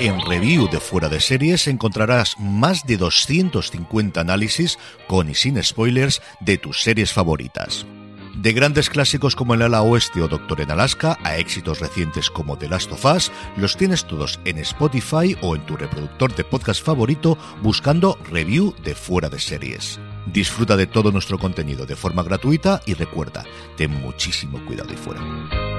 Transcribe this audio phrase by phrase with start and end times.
[0.00, 6.22] En Review de Fuera de Series encontrarás más de 250 análisis con y sin spoilers
[6.40, 7.84] de tus series favoritas.
[8.36, 12.56] De grandes clásicos como El ala oeste o Doctor en Alaska a éxitos recientes como
[12.56, 16.84] The Last of Us, los tienes todos en Spotify o en tu reproductor de podcast
[16.84, 19.98] favorito buscando Review de Fuera de Series.
[20.26, 23.44] Disfruta de todo nuestro contenido de forma gratuita y recuerda,
[23.76, 25.77] ten muchísimo cuidado y fuera.